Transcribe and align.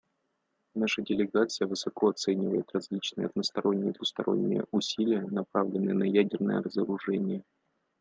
Наша 0.73 1.03
делегация 1.03 1.67
высоко 1.67 2.09
оценивает 2.09 2.71
различные 2.73 3.27
односторонние 3.27 3.91
и 3.91 3.93
двусторонние 3.93 4.65
усилия, 4.71 5.21
направленные 5.29 5.93
на 5.93 6.05
ядерное 6.05 6.59
разоружение. 6.63 7.43